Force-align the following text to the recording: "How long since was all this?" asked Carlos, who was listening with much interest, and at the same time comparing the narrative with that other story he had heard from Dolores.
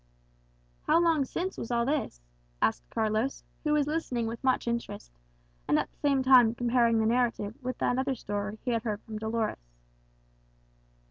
"How 0.87 0.99
long 0.99 1.25
since 1.25 1.59
was 1.59 1.69
all 1.69 1.85
this?" 1.85 2.23
asked 2.59 2.89
Carlos, 2.89 3.43
who 3.63 3.73
was 3.73 3.85
listening 3.85 4.25
with 4.25 4.43
much 4.43 4.67
interest, 4.67 5.11
and 5.67 5.77
at 5.77 5.91
the 5.91 5.97
same 5.97 6.23
time 6.23 6.55
comparing 6.55 6.97
the 6.97 7.05
narrative 7.05 7.53
with 7.61 7.77
that 7.77 7.99
other 7.99 8.15
story 8.15 8.57
he 8.65 8.71
had 8.71 8.81
heard 8.81 9.03
from 9.03 9.19
Dolores. 9.19 9.69